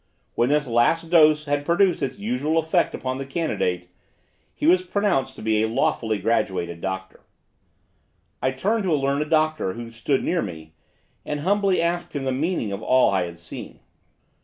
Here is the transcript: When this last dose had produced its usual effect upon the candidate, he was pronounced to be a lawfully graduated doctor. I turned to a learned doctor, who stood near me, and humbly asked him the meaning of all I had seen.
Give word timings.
When 0.33 0.49
this 0.49 0.65
last 0.65 1.11
dose 1.11 1.45
had 1.45 1.63
produced 1.63 2.01
its 2.01 2.17
usual 2.17 2.57
effect 2.57 2.95
upon 2.95 3.19
the 3.19 3.23
candidate, 3.27 3.87
he 4.51 4.65
was 4.65 4.81
pronounced 4.81 5.35
to 5.35 5.43
be 5.43 5.61
a 5.61 5.67
lawfully 5.67 6.17
graduated 6.17 6.81
doctor. 6.81 7.19
I 8.41 8.49
turned 8.49 8.81
to 8.85 8.93
a 8.95 8.97
learned 8.97 9.29
doctor, 9.29 9.73
who 9.73 9.91
stood 9.91 10.23
near 10.23 10.41
me, 10.41 10.73
and 11.23 11.41
humbly 11.41 11.79
asked 11.79 12.15
him 12.15 12.23
the 12.25 12.31
meaning 12.31 12.71
of 12.71 12.81
all 12.81 13.11
I 13.11 13.25
had 13.25 13.37
seen. 13.37 13.79